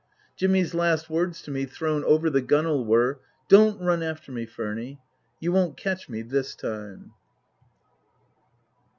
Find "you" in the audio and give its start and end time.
5.39-5.51